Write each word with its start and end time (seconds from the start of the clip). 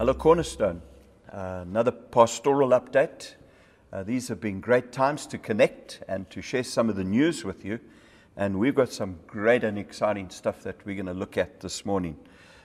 Hello, 0.00 0.14
Cornerstone. 0.14 0.80
Uh, 1.30 1.58
another 1.60 1.90
pastoral 1.90 2.70
update. 2.70 3.34
Uh, 3.92 4.02
these 4.02 4.28
have 4.28 4.40
been 4.40 4.58
great 4.58 4.92
times 4.92 5.26
to 5.26 5.36
connect 5.36 6.02
and 6.08 6.30
to 6.30 6.40
share 6.40 6.64
some 6.64 6.88
of 6.88 6.96
the 6.96 7.04
news 7.04 7.44
with 7.44 7.66
you. 7.66 7.78
And 8.34 8.58
we've 8.58 8.74
got 8.74 8.90
some 8.90 9.18
great 9.26 9.62
and 9.62 9.78
exciting 9.78 10.30
stuff 10.30 10.62
that 10.62 10.76
we're 10.86 10.94
going 10.94 11.04
to 11.04 11.12
look 11.12 11.36
at 11.36 11.60
this 11.60 11.84
morning. 11.84 12.16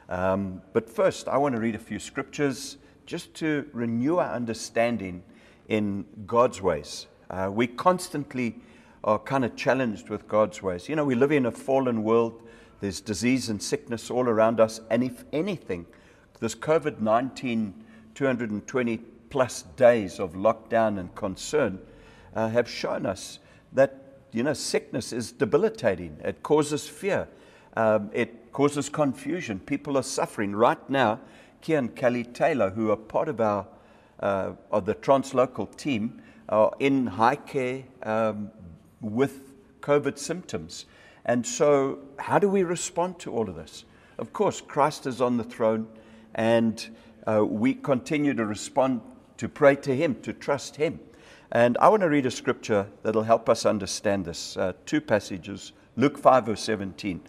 Um, 0.07 0.61
but 0.71 0.89
first, 0.89 1.27
I 1.27 1.35
want 1.35 1.55
to 1.55 1.59
read 1.59 1.75
a 1.75 1.77
few 1.77 1.99
scriptures 1.99 2.77
just 3.05 3.33
to 3.33 3.69
renew 3.73 4.15
our 4.15 4.33
understanding 4.33 5.21
in 5.67 6.05
God's 6.25 6.61
ways. 6.61 7.07
Uh, 7.29 7.49
we 7.51 7.67
constantly 7.67 8.61
are 9.03 9.19
kind 9.19 9.43
of 9.43 9.57
challenged 9.57 10.07
with 10.07 10.25
God's 10.29 10.63
ways. 10.63 10.87
You 10.87 10.95
know, 10.95 11.03
we 11.03 11.15
live 11.15 11.33
in 11.33 11.47
a 11.47 11.51
fallen 11.51 12.01
world, 12.01 12.43
there's 12.79 13.01
disease 13.01 13.49
and 13.49 13.61
sickness 13.61 14.09
all 14.09 14.29
around 14.29 14.61
us. 14.61 14.79
And 14.89 15.03
if 15.03 15.25
anything, 15.33 15.85
this 16.39 16.55
COVID 16.55 16.99
19 16.99 17.85
220 18.15 18.97
plus 19.29 19.63
days 19.75 20.19
of 20.19 20.33
lockdown 20.33 20.99
and 20.99 21.13
concern 21.15 21.79
uh, 22.35 22.49
have 22.49 22.69
shown 22.69 23.05
us 23.05 23.39
that 23.73 24.01
you 24.31 24.43
know 24.43 24.53
sickness 24.53 25.13
is 25.13 25.31
debilitating. 25.31 26.17
It 26.23 26.41
causes 26.43 26.87
fear. 26.87 27.27
Um, 27.75 28.09
it 28.13 28.51
causes 28.53 28.87
confusion. 28.89 29.59
People 29.59 29.97
are 29.97 30.03
suffering 30.03 30.55
right 30.55 30.89
now. 30.89 31.19
Kia 31.61 31.77
and 31.77 31.95
Kelly 31.95 32.23
Taylor, 32.23 32.69
who 32.69 32.91
are 32.91 32.97
part 32.97 33.27
of 33.27 33.41
our 33.41 33.67
uh, 34.21 34.53
of 34.71 34.85
the 34.85 34.95
translocal 34.95 35.75
team, 35.75 36.21
are 36.47 36.71
in 36.79 37.07
high 37.07 37.35
care 37.35 37.83
um, 38.03 38.51
with 39.01 39.53
COVID 39.81 40.17
symptoms. 40.17 40.85
And 41.25 41.45
so, 41.45 41.99
how 42.19 42.39
do 42.39 42.47
we 42.47 42.63
respond 42.63 43.19
to 43.19 43.33
all 43.33 43.49
of 43.49 43.55
this? 43.55 43.83
Of 44.17 44.31
course, 44.31 44.61
Christ 44.61 45.07
is 45.07 45.21
on 45.21 45.37
the 45.37 45.43
throne 45.43 45.87
and 46.35 46.95
uh, 47.25 47.43
we 47.43 47.73
continue 47.73 48.33
to 48.33 48.45
respond, 48.45 49.01
to 49.37 49.49
pray 49.49 49.75
to 49.77 49.95
Him, 49.95 50.15
to 50.21 50.33
trust 50.33 50.75
Him. 50.75 50.99
And 51.51 51.77
I 51.79 51.87
want 51.89 52.01
to 52.01 52.09
read 52.09 52.25
a 52.25 52.31
scripture 52.31 52.87
that'll 53.01 53.23
help 53.23 53.49
us 53.49 53.65
understand 53.65 54.25
this. 54.25 54.57
Uh, 54.57 54.73
two 54.85 55.01
passages 55.01 55.71
Luke 55.97 56.17
5, 56.17 56.47
verse 56.47 56.61
17. 56.61 57.21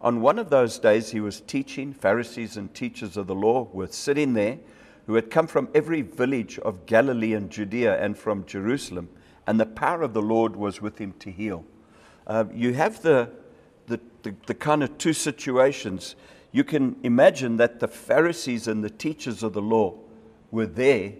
On 0.00 0.20
one 0.20 0.38
of 0.38 0.50
those 0.50 0.78
days, 0.78 1.10
he 1.10 1.20
was 1.20 1.40
teaching. 1.40 1.92
Pharisees 1.92 2.56
and 2.56 2.72
teachers 2.72 3.16
of 3.16 3.26
the 3.26 3.34
law 3.34 3.68
were 3.72 3.88
sitting 3.88 4.34
there, 4.34 4.58
who 5.06 5.14
had 5.14 5.30
come 5.30 5.48
from 5.48 5.68
every 5.74 6.02
village 6.02 6.58
of 6.60 6.86
Galilee 6.86 7.34
and 7.34 7.50
Judea 7.50 8.00
and 8.00 8.16
from 8.16 8.46
Jerusalem, 8.46 9.08
and 9.46 9.58
the 9.58 9.66
power 9.66 10.02
of 10.02 10.14
the 10.14 10.22
Lord 10.22 10.54
was 10.54 10.80
with 10.80 10.98
him 10.98 11.14
to 11.18 11.30
heal. 11.32 11.64
Uh, 12.26 12.44
you 12.54 12.74
have 12.74 13.02
the, 13.02 13.30
the, 13.86 13.98
the, 14.22 14.34
the 14.46 14.54
kind 14.54 14.84
of 14.84 14.96
two 14.98 15.12
situations 15.12 16.14
you 16.52 16.64
can 16.64 16.96
imagine 17.02 17.56
that 17.56 17.80
the 17.80 17.88
Pharisees 17.88 18.68
and 18.68 18.84
the 18.84 18.90
teachers 18.90 19.42
of 19.42 19.54
the 19.54 19.62
law 19.62 19.94
were 20.50 20.66
there 20.66 21.14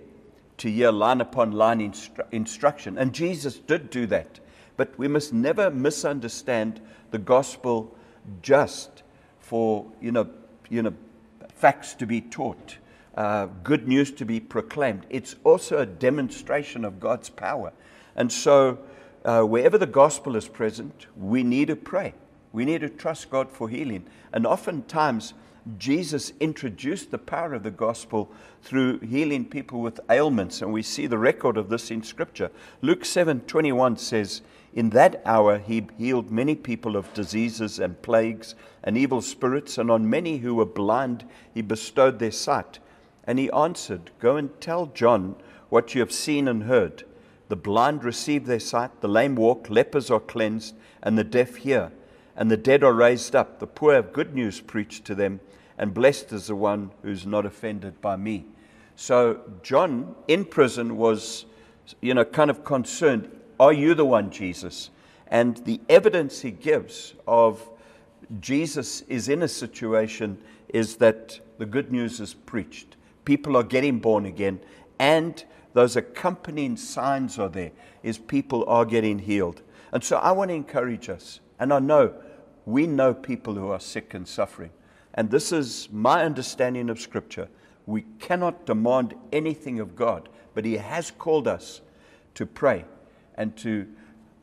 to 0.58 0.70
hear 0.70 0.92
line 0.92 1.20
upon 1.20 1.52
line 1.52 1.80
instru- 1.80 2.27
instruction. 2.30 2.98
And 2.98 3.14
Jesus 3.14 3.56
did 3.56 3.91
do 3.91 4.06
that. 4.06 4.39
But 4.77 4.97
we 4.98 5.08
must 5.08 5.33
never 5.33 5.70
misunderstand 5.70 6.80
the 7.11 7.19
gospel 7.19 7.97
just 8.42 9.02
for, 9.41 9.91
you 10.00 10.12
know, 10.12 10.28
you 10.69 10.83
know 10.83 10.94
facts 11.55 11.94
to 11.94 12.06
be 12.06 12.20
taught, 12.20 12.77
uh, 13.17 13.46
good 13.62 13.86
news 13.89 14.11
to 14.11 14.24
be 14.24 14.41
proclaimed. 14.41 15.06
It's 15.11 15.36
also 15.44 15.78
a 15.78 15.86
demonstration 15.86 16.84
of 16.84 17.00
God's 17.00 17.30
power. 17.30 17.72
And 18.17 18.30
so, 18.30 18.78
uh, 19.24 19.42
wherever 19.42 19.78
the 19.78 19.86
gospel 19.86 20.36
is 20.36 20.48
present, 20.48 21.06
we 21.17 21.42
need 21.42 21.69
to 21.69 21.77
pray. 21.77 22.14
We 22.53 22.64
need 22.64 22.83
to 22.83 22.89
trust 22.89 23.31
God 23.31 23.50
for 23.50 23.69
healing. 23.69 24.05
And 24.33 24.47
oftentimes, 24.47 25.34
Jesus 25.78 26.33
introduced 26.41 27.11
the 27.11 27.19
power 27.19 27.55
of 27.55 27.62
the 27.62 27.70
gospel 27.70 28.30
through 28.63 28.98
healing 28.98 29.45
people 29.45 29.80
with 29.80 30.01
ailments, 30.11 30.61
and 30.61 30.73
we 30.73 30.83
see 30.83 31.07
the 31.07 31.18
record 31.18 31.57
of 31.57 31.68
this 31.68 31.91
in 31.91 32.02
Scripture. 32.02 32.51
Luke 32.80 33.05
7:21 33.05 33.96
says, 33.96 34.42
"In 34.74 34.91
that 34.91 35.23
hour 35.24 35.58
he 35.58 35.86
healed 35.96 36.33
many 36.33 36.57
people 36.57 36.96
of 36.96 37.14
diseases 37.14 37.79
and 37.79 38.02
plagues 38.02 38.57
and 38.83 38.98
evil 38.98 39.20
spirits, 39.20 39.79
and 39.79 39.89
on 39.89 40.11
many 40.11 40.39
who 40.39 40.57
were 40.57 40.64
blind 40.64 41.24
he 41.55 41.62
bestowed 41.62 42.18
their 42.18 42.33
sight." 42.33 42.80
And 43.24 43.39
he 43.39 43.51
answered, 43.52 44.11
"Go 44.18 44.36
and 44.36 44.61
tell 44.61 44.86
John 44.86 45.36
what 45.68 45.95
you 45.95 46.01
have 46.01 46.12
seen 46.12 46.48
and 46.48 46.64
heard. 46.64 47.05
The 47.48 47.57
blind 47.57 48.02
receive 48.02 48.46
their 48.46 48.58
sight, 48.58 49.01
the 49.01 49.08
lame 49.08 49.36
walk, 49.36 49.70
lepers 49.70 50.11
are 50.11 50.18
cleansed, 50.18 50.74
and 51.02 51.17
the 51.17 51.23
deaf 51.24 51.57
hear." 51.57 51.92
And 52.36 52.50
the 52.50 52.56
dead 52.56 52.82
are 52.82 52.92
raised 52.92 53.36
up. 53.36 53.58
The 53.58 53.66
poor 53.66 53.94
have 53.94 54.12
good 54.12 54.34
news 54.34 54.60
preached 54.60 55.04
to 55.06 55.14
them, 55.14 55.40
and 55.78 55.94
blessed 55.94 56.32
is 56.32 56.46
the 56.46 56.56
one 56.56 56.90
who's 57.02 57.26
not 57.26 57.46
offended 57.46 58.00
by 58.00 58.16
me. 58.16 58.46
So 58.96 59.40
John 59.62 60.14
in 60.28 60.44
prison 60.44 60.96
was, 60.96 61.46
you 62.00 62.14
know, 62.14 62.24
kind 62.24 62.50
of 62.50 62.64
concerned 62.64 63.30
Are 63.58 63.72
you 63.72 63.94
the 63.94 64.04
one, 64.04 64.30
Jesus? 64.30 64.90
And 65.28 65.56
the 65.58 65.80
evidence 65.88 66.40
he 66.40 66.50
gives 66.50 67.14
of 67.26 67.68
Jesus 68.40 69.02
is 69.02 69.28
in 69.28 69.42
a 69.42 69.48
situation 69.48 70.38
is 70.68 70.96
that 70.96 71.40
the 71.58 71.66
good 71.66 71.92
news 71.92 72.20
is 72.20 72.34
preached. 72.34 72.96
People 73.24 73.56
are 73.56 73.62
getting 73.62 73.98
born 73.98 74.26
again, 74.26 74.60
and 74.98 75.44
those 75.74 75.96
accompanying 75.96 76.76
signs 76.76 77.38
are 77.38 77.48
there, 77.48 77.70
is 78.02 78.18
people 78.18 78.64
are 78.66 78.84
getting 78.84 79.18
healed. 79.18 79.62
And 79.92 80.02
so 80.02 80.16
I 80.16 80.32
want 80.32 80.50
to 80.50 80.54
encourage 80.54 81.08
us 81.08 81.40
and 81.62 81.73
I 81.73 81.78
know 81.78 82.12
we 82.67 82.89
know 82.89 83.14
people 83.14 83.55
who 83.55 83.68
are 83.68 83.78
sick 83.78 84.14
and 84.14 84.27
suffering. 84.27 84.70
And 85.14 85.30
this 85.30 85.52
is 85.52 85.89
my 85.92 86.24
understanding 86.24 86.90
of 86.90 86.98
Scripture. 86.98 87.48
We 87.86 88.02
cannot 88.18 88.67
demand 88.67 89.14
anything 89.33 89.78
of 89.78 89.95
God, 89.95 90.28
but 90.55 90.64
He 90.64 90.78
has 90.78 91.12
called 91.12 91.46
us 91.46 91.80
to 92.34 92.46
pray 92.46 92.84
and 93.36 93.56
to 93.58 93.86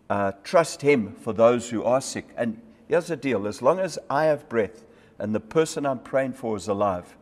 uh, 0.09 0.31
trust 0.45 0.81
Him 0.81 1.13
for 1.13 1.33
those 1.33 1.69
who 1.69 1.83
are 1.83 1.99
sick. 1.99 2.29
And 2.37 2.61
here's 2.87 3.07
the 3.07 3.17
deal 3.17 3.47
as 3.47 3.61
long 3.61 3.81
as 3.81 3.99
I 4.09 4.23
have 4.25 4.47
breath 4.47 4.85
and 5.17 5.35
the 5.35 5.41
person 5.41 5.85
I'm 5.85 5.99
praying 5.99 6.33
for 6.33 6.55
is 6.55 6.69
alive, 6.69 7.17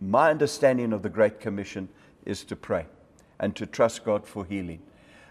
my 0.00 0.30
understanding 0.30 0.92
of 0.92 1.02
the 1.02 1.10
Great 1.10 1.40
Commission 1.40 1.88
is 2.24 2.44
to 2.44 2.54
pray 2.54 2.86
and 3.40 3.56
to 3.56 3.66
trust 3.66 4.04
God 4.04 4.24
for 4.24 4.44
healing. 4.44 4.82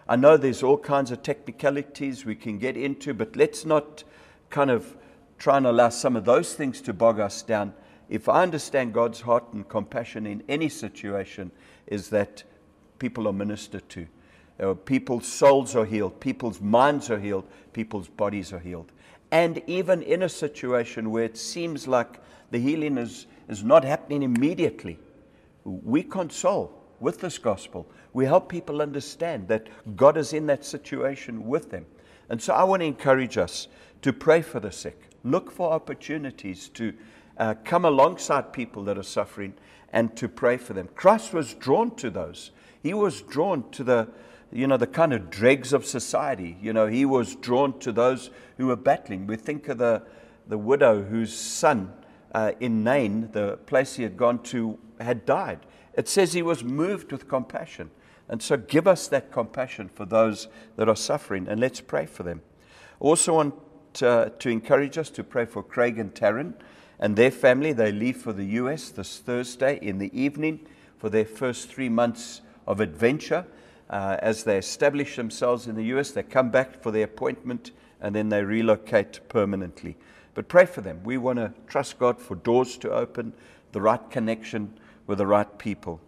I 0.07 0.15
know 0.15 0.37
there's 0.37 0.61
all 0.61 0.77
kinds 0.77 1.09
of 1.11 1.23
technicalities 1.23 2.25
we 2.25 2.35
can 2.35 2.59
get 2.59 2.77
into, 2.77 3.13
but 3.13 3.35
let's 3.35 3.65
not 3.65 4.03
kind 4.49 4.69
of 4.69 4.95
try 5.39 5.57
and 5.57 5.65
allow 5.65 5.89
some 5.89 6.15
of 6.15 6.25
those 6.25 6.53
things 6.53 6.79
to 6.81 6.93
bog 6.93 7.19
us 7.19 7.41
down. 7.41 7.73
If 8.07 8.29
I 8.29 8.43
understand 8.43 8.93
God's 8.93 9.21
heart 9.21 9.51
and 9.53 9.67
compassion 9.67 10.27
in 10.27 10.43
any 10.47 10.69
situation, 10.69 11.51
is 11.87 12.09
that 12.09 12.43
people 12.99 13.27
are 13.27 13.33
ministered 13.33 13.87
to. 13.89 14.07
Uh, 14.59 14.73
people's 14.73 15.27
souls 15.27 15.75
are 15.75 15.85
healed, 15.85 16.19
people's 16.19 16.61
minds 16.61 17.09
are 17.09 17.19
healed, 17.19 17.47
people's 17.73 18.07
bodies 18.07 18.53
are 18.53 18.59
healed. 18.59 18.91
And 19.31 19.61
even 19.67 20.01
in 20.03 20.23
a 20.23 20.29
situation 20.29 21.09
where 21.09 21.23
it 21.23 21.35
seems 21.35 21.87
like 21.87 22.21
the 22.51 22.59
healing 22.59 22.97
is, 22.97 23.25
is 23.49 23.63
not 23.63 23.83
happening 23.83 24.21
immediately, 24.23 24.99
we 25.65 26.03
console 26.03 26.84
with 26.99 27.19
this 27.21 27.37
gospel. 27.37 27.87
We 28.13 28.25
help 28.25 28.49
people 28.49 28.81
understand 28.81 29.47
that 29.49 29.67
God 29.95 30.17
is 30.17 30.33
in 30.33 30.47
that 30.47 30.65
situation 30.65 31.45
with 31.45 31.71
them. 31.71 31.85
And 32.29 32.41
so 32.41 32.53
I 32.53 32.63
want 32.63 32.81
to 32.81 32.85
encourage 32.85 33.37
us 33.37 33.67
to 34.01 34.13
pray 34.13 34.41
for 34.41 34.59
the 34.59 34.71
sick. 34.71 35.09
Look 35.23 35.51
for 35.51 35.71
opportunities 35.71 36.69
to 36.69 36.93
uh, 37.37 37.55
come 37.63 37.85
alongside 37.85 38.53
people 38.53 38.83
that 38.85 38.97
are 38.97 39.03
suffering 39.03 39.53
and 39.91 40.15
to 40.17 40.27
pray 40.27 40.57
for 40.57 40.73
them. 40.73 40.89
Christ 40.95 41.33
was 41.33 41.53
drawn 41.53 41.95
to 41.97 42.09
those. 42.09 42.51
He 42.81 42.93
was 42.93 43.21
drawn 43.21 43.69
to 43.71 43.83
the, 43.83 44.07
you 44.51 44.67
know, 44.67 44.77
the 44.77 44.87
kind 44.87 45.13
of 45.13 45.29
dregs 45.29 45.73
of 45.73 45.85
society. 45.85 46.57
You 46.61 46.73
know, 46.73 46.87
he 46.87 47.05
was 47.05 47.35
drawn 47.35 47.79
to 47.79 47.91
those 47.91 48.29
who 48.57 48.67
were 48.67 48.75
battling. 48.75 49.27
We 49.27 49.35
think 49.35 49.67
of 49.69 49.77
the, 49.77 50.03
the 50.47 50.57
widow 50.57 51.03
whose 51.03 51.35
son 51.35 51.93
uh, 52.33 52.51
in 52.59 52.83
Nain, 52.83 53.29
the 53.31 53.57
place 53.65 53.95
he 53.95 54.03
had 54.03 54.17
gone 54.17 54.43
to, 54.43 54.77
had 54.99 55.25
died. 55.25 55.59
It 55.97 56.09
says 56.09 56.33
he 56.33 56.41
was 56.41 56.63
moved 56.63 57.11
with 57.11 57.27
compassion. 57.27 57.91
And 58.27 58.41
so 58.41 58.57
give 58.57 58.87
us 58.87 59.07
that 59.07 59.31
compassion 59.31 59.89
for 59.89 60.05
those 60.05 60.47
that 60.75 60.89
are 60.89 60.95
suffering 60.95 61.47
and 61.47 61.59
let's 61.59 61.81
pray 61.81 62.05
for 62.05 62.23
them. 62.23 62.41
Also, 62.99 63.33
want 63.33 63.53
uh, 64.01 64.29
to 64.39 64.49
encourage 64.49 64.97
us 64.97 65.09
to 65.11 65.23
pray 65.23 65.45
for 65.45 65.61
Craig 65.61 65.99
and 65.99 66.13
Taryn 66.13 66.53
and 66.99 67.15
their 67.15 67.31
family. 67.31 67.71
They 67.71 67.91
leave 67.91 68.17
for 68.17 68.33
the 68.33 68.45
US 68.45 68.89
this 68.89 69.19
Thursday 69.19 69.79
in 69.81 69.99
the 69.99 70.17
evening 70.19 70.65
for 70.97 71.09
their 71.09 71.25
first 71.25 71.69
three 71.69 71.89
months 71.89 72.41
of 72.67 72.79
adventure. 72.79 73.45
Uh, 73.89 74.17
as 74.19 74.43
they 74.43 74.57
establish 74.57 75.15
themselves 75.15 75.67
in 75.67 75.75
the 75.75 75.85
US, 75.95 76.11
they 76.11 76.23
come 76.23 76.49
back 76.49 76.81
for 76.81 76.91
their 76.91 77.05
appointment 77.05 77.71
and 78.01 78.15
then 78.15 78.29
they 78.29 78.43
relocate 78.43 79.19
permanently. 79.29 79.97
But 80.33 80.47
pray 80.47 80.65
for 80.65 80.81
them. 80.81 81.01
We 81.03 81.17
want 81.17 81.37
to 81.37 81.53
trust 81.67 81.99
God 81.99 82.19
for 82.19 82.35
doors 82.35 82.77
to 82.77 82.91
open, 82.91 83.33
the 83.71 83.81
right 83.81 84.09
connection 84.09 84.73
with 85.07 85.17
the 85.17 85.27
right 85.27 85.57
people. 85.57 85.99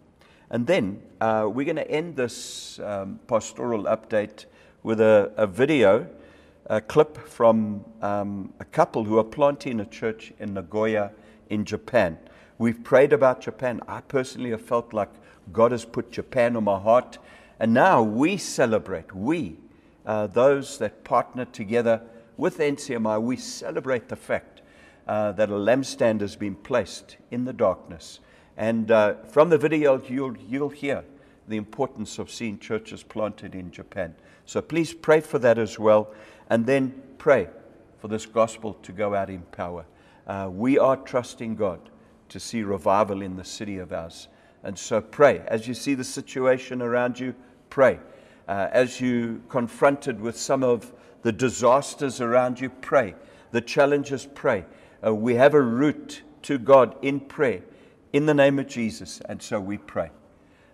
And 0.50 0.66
then 0.66 1.02
uh, 1.20 1.48
we're 1.52 1.66
going 1.66 1.76
to 1.76 1.90
end 1.90 2.16
this 2.16 2.78
um, 2.80 3.20
pastoral 3.26 3.84
update 3.84 4.46
with 4.82 5.00
a, 5.00 5.32
a, 5.36 5.46
video, 5.46 6.08
a 6.66 6.80
clip 6.80 7.28
from 7.28 7.84
um, 8.00 8.52
a 8.58 8.64
couple 8.64 9.04
who 9.04 9.18
are 9.18 9.24
planting 9.24 9.80
a 9.80 9.84
church 9.84 10.32
in 10.38 10.54
Nagoya 10.54 11.12
in 11.50 11.64
Japan. 11.64 12.18
We've 12.56 12.82
prayed 12.82 13.12
about 13.12 13.40
Japan. 13.40 13.80
I 13.86 14.00
personally 14.00 14.50
have 14.50 14.62
felt 14.62 14.92
like 14.92 15.10
God 15.52 15.72
has 15.72 15.84
put 15.84 16.10
Japan 16.10 16.56
on 16.56 16.64
my 16.64 16.78
heart. 16.78 17.18
And 17.60 17.74
now 17.74 18.02
we 18.02 18.36
celebrate, 18.36 19.14
we, 19.14 19.56
uh, 20.06 20.28
those 20.28 20.78
that 20.78 21.04
partner 21.04 21.44
together 21.44 22.00
with 22.36 22.58
NCMI, 22.58 23.20
we 23.20 23.36
celebrate 23.36 24.08
the 24.08 24.16
fact 24.16 24.62
uh, 25.06 25.32
that 25.32 25.50
a 25.50 25.54
lampstand 25.54 26.20
has 26.20 26.36
been 26.36 26.54
placed 26.54 27.16
in 27.30 27.44
the 27.44 27.52
darkness. 27.52 28.20
And 28.58 28.90
uh, 28.90 29.14
from 29.22 29.50
the 29.50 29.56
video, 29.56 30.02
you'll, 30.08 30.36
you'll 30.36 30.68
hear 30.68 31.04
the 31.46 31.56
importance 31.56 32.18
of 32.18 32.28
seeing 32.28 32.58
churches 32.58 33.04
planted 33.04 33.54
in 33.54 33.70
Japan. 33.70 34.16
So 34.46 34.60
please 34.60 34.92
pray 34.92 35.20
for 35.20 35.38
that 35.38 35.58
as 35.58 35.78
well. 35.78 36.12
And 36.50 36.66
then 36.66 37.00
pray 37.18 37.48
for 37.98 38.08
this 38.08 38.26
gospel 38.26 38.74
to 38.82 38.90
go 38.90 39.14
out 39.14 39.30
in 39.30 39.42
power. 39.52 39.86
Uh, 40.26 40.50
we 40.52 40.76
are 40.76 40.96
trusting 40.96 41.54
God 41.54 41.78
to 42.30 42.40
see 42.40 42.64
revival 42.64 43.22
in 43.22 43.36
the 43.36 43.44
city 43.44 43.78
of 43.78 43.92
ours. 43.92 44.26
And 44.64 44.76
so 44.76 45.00
pray. 45.00 45.40
As 45.46 45.68
you 45.68 45.74
see 45.74 45.94
the 45.94 46.02
situation 46.02 46.82
around 46.82 47.20
you, 47.20 47.36
pray. 47.70 48.00
Uh, 48.48 48.68
as 48.72 49.00
you 49.00 49.40
confronted 49.48 50.20
with 50.20 50.36
some 50.36 50.64
of 50.64 50.92
the 51.22 51.30
disasters 51.30 52.20
around 52.20 52.60
you, 52.60 52.70
pray. 52.70 53.14
The 53.52 53.60
challenges, 53.60 54.26
pray. 54.26 54.64
Uh, 55.06 55.14
we 55.14 55.36
have 55.36 55.54
a 55.54 55.62
route 55.62 56.22
to 56.42 56.58
God 56.58 56.96
in 57.02 57.20
prayer 57.20 57.62
in 58.12 58.26
the 58.26 58.34
name 58.34 58.58
of 58.58 58.66
Jesus. 58.66 59.20
And 59.28 59.42
so 59.42 59.60
we 59.60 59.78
pray. 59.78 60.10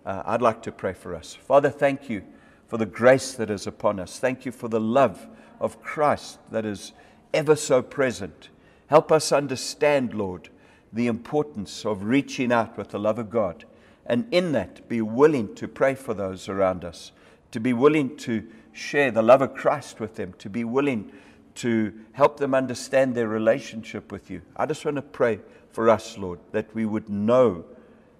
Uh, 0.04 0.22
I'd 0.26 0.42
like 0.42 0.62
to 0.62 0.72
pray 0.72 0.92
for 0.92 1.14
us. 1.14 1.34
Father, 1.34 1.70
thank 1.70 2.08
you 2.10 2.22
for 2.66 2.78
the 2.78 2.86
grace 2.86 3.32
that 3.34 3.50
is 3.50 3.66
upon 3.66 4.00
us. 4.00 4.18
Thank 4.18 4.44
you 4.44 4.52
for 4.52 4.68
the 4.68 4.80
love 4.80 5.26
of 5.60 5.82
Christ 5.82 6.38
that 6.50 6.64
is 6.64 6.92
ever 7.32 7.56
so 7.56 7.82
present. 7.82 8.48
Help 8.88 9.10
us 9.10 9.32
understand, 9.32 10.14
Lord, 10.14 10.50
the 10.92 11.06
importance 11.06 11.84
of 11.84 12.04
reaching 12.04 12.52
out 12.52 12.76
with 12.76 12.90
the 12.90 12.98
love 12.98 13.18
of 13.18 13.30
God. 13.30 13.64
And 14.06 14.26
in 14.30 14.52
that, 14.52 14.88
be 14.88 15.00
willing 15.00 15.54
to 15.56 15.66
pray 15.66 15.94
for 15.94 16.14
those 16.14 16.48
around 16.48 16.84
us, 16.84 17.12
to 17.50 17.60
be 17.60 17.72
willing 17.72 18.16
to 18.18 18.46
share 18.72 19.10
the 19.10 19.22
love 19.22 19.40
of 19.40 19.54
Christ 19.54 20.00
with 20.00 20.16
them, 20.16 20.34
to 20.38 20.50
be 20.50 20.64
willing 20.64 21.10
to 21.56 21.92
help 22.12 22.38
them 22.38 22.54
understand 22.54 23.14
their 23.14 23.28
relationship 23.28 24.10
with 24.10 24.30
you. 24.30 24.42
I 24.56 24.66
just 24.66 24.84
want 24.84 24.96
to 24.96 25.02
pray 25.02 25.40
for 25.70 25.88
us, 25.88 26.18
Lord, 26.18 26.40
that 26.52 26.74
we 26.74 26.84
would 26.84 27.08
know 27.08 27.64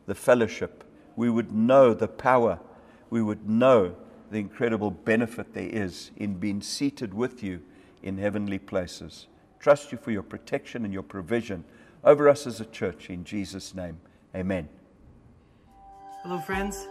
the 0.07 0.15
fellowship, 0.15 0.85
we 1.17 1.31
would 1.31 1.53
know 1.53 1.95
the 1.95 2.09
power, 2.09 2.61
we 3.11 3.23
would 3.23 3.49
know 3.49 3.97
the 4.31 4.39
incredible 4.39 4.91
benefit 4.91 5.55
there 5.55 5.69
is 5.69 6.11
in 6.17 6.35
being 6.35 6.61
seated 6.61 7.15
with 7.15 7.43
you 7.43 7.63
in 8.03 8.19
heavenly 8.19 8.59
places. 8.59 9.27
Trust 9.61 9.93
you 9.93 9.99
for 9.99 10.11
your 10.11 10.23
protection 10.23 10.85
and 10.85 10.93
your 10.93 11.03
provision 11.03 11.65
over 12.03 12.29
us 12.29 12.47
as 12.47 12.61
a 12.61 12.65
church. 12.67 13.09
In 13.09 13.25
Jesus' 13.25 13.75
name, 13.75 13.99
amen. 14.35 14.69
Hello, 16.23 16.39
friends. 16.39 16.87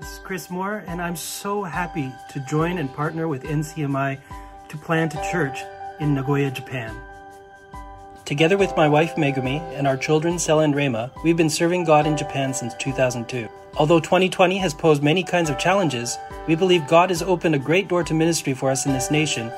This 0.00 0.12
is 0.12 0.18
Chris 0.20 0.50
Moore, 0.50 0.84
and 0.86 1.02
I'm 1.02 1.16
so 1.16 1.62
happy 1.62 2.12
to 2.30 2.40
join 2.48 2.78
and 2.78 2.92
partner 2.94 3.26
with 3.26 3.42
NCMI 3.42 4.20
to 4.68 4.76
plant 4.76 5.14
a 5.14 5.28
church 5.30 5.58
in 6.00 6.14
Nagoya, 6.14 6.50
Japan. 6.50 6.94
Together 8.24 8.58
with 8.58 8.76
my 8.76 8.88
wife 8.88 9.14
Megumi 9.16 9.60
and 9.76 9.86
our 9.86 9.96
children 9.96 10.34
Sela 10.34 10.64
and 10.64 10.74
Rema, 10.74 11.10
we've 11.24 11.36
been 11.36 11.48
serving 11.48 11.84
God 11.84 12.06
in 12.06 12.16
Japan 12.16 12.52
since 12.52 12.74
2002. 12.74 13.48
Although 13.76 14.00
2020 14.00 14.58
has 14.58 14.74
posed 14.74 15.02
many 15.02 15.22
kinds 15.22 15.48
of 15.48 15.58
challenges, 15.58 16.16
we 16.46 16.54
believe 16.54 16.86
God 16.86 17.10
has 17.10 17.22
opened 17.22 17.54
a 17.54 17.58
great 17.58 17.88
door 17.88 18.04
to 18.04 18.14
ministry 18.14 18.54
for 18.54 18.70
us 18.70 18.86
in 18.86 18.92
this 18.92 19.10
nation 19.10 19.48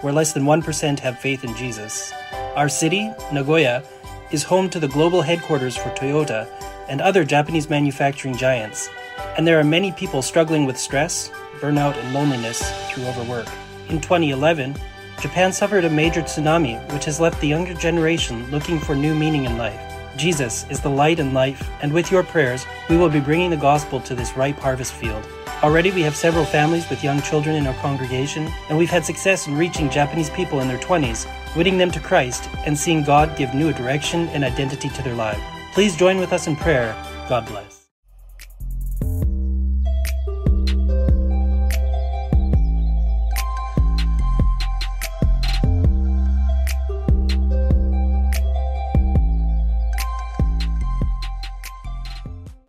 where 0.00 0.12
less 0.12 0.32
than 0.32 0.44
1% 0.44 0.98
have 1.00 1.18
faith 1.18 1.44
in 1.44 1.54
Jesus. 1.56 2.12
Our 2.56 2.68
city, 2.68 3.10
Nagoya, 3.32 3.82
is 4.30 4.42
home 4.44 4.70
to 4.70 4.80
the 4.80 4.88
global 4.88 5.22
headquarters 5.22 5.76
for 5.76 5.90
Toyota 5.90 6.48
and 6.88 7.00
other 7.00 7.24
Japanese 7.24 7.68
manufacturing 7.68 8.36
giants, 8.36 8.88
and 9.36 9.46
there 9.46 9.58
are 9.58 9.64
many 9.64 9.92
people 9.92 10.22
struggling 10.22 10.66
with 10.66 10.78
stress, 10.78 11.30
burnout, 11.60 11.96
and 11.96 12.14
loneliness 12.14 12.60
through 12.90 13.06
overwork. 13.06 13.48
In 13.88 14.00
2011, 14.00 14.74
Japan 15.20 15.52
suffered 15.52 15.84
a 15.84 15.90
major 15.90 16.22
tsunami 16.22 16.80
which 16.94 17.04
has 17.04 17.20
left 17.20 17.40
the 17.40 17.48
younger 17.48 17.74
generation 17.74 18.50
looking 18.50 18.80
for 18.80 18.94
new 18.94 19.14
meaning 19.14 19.44
in 19.44 19.58
life. 19.58 19.78
Jesus 20.16 20.64
is 20.70 20.80
the 20.80 20.88
light 20.88 21.20
and 21.20 21.34
life, 21.34 21.70
and 21.82 21.92
with 21.92 22.10
your 22.10 22.22
prayers, 22.22 22.64
we 22.88 22.96
will 22.96 23.10
be 23.10 23.20
bringing 23.20 23.50
the 23.50 23.56
gospel 23.56 24.00
to 24.00 24.14
this 24.14 24.36
ripe 24.36 24.58
harvest 24.58 24.94
field. 24.94 25.26
Already, 25.62 25.90
we 25.90 26.00
have 26.02 26.16
several 26.16 26.46
families 26.46 26.88
with 26.88 27.04
young 27.04 27.20
children 27.20 27.54
in 27.56 27.66
our 27.66 27.74
congregation, 27.74 28.50
and 28.70 28.78
we've 28.78 28.90
had 28.90 29.04
success 29.04 29.46
in 29.46 29.56
reaching 29.56 29.90
Japanese 29.90 30.30
people 30.30 30.60
in 30.60 30.68
their 30.68 30.78
20s, 30.78 31.26
winning 31.54 31.76
them 31.76 31.90
to 31.90 32.00
Christ, 32.00 32.48
and 32.64 32.76
seeing 32.76 33.02
God 33.02 33.36
give 33.36 33.54
new 33.54 33.74
direction 33.74 34.28
and 34.28 34.42
identity 34.42 34.88
to 34.88 35.02
their 35.02 35.14
lives. 35.14 35.40
Please 35.74 35.96
join 35.96 36.18
with 36.18 36.32
us 36.32 36.46
in 36.46 36.56
prayer. 36.56 36.94
God 37.28 37.46
bless. 37.46 37.79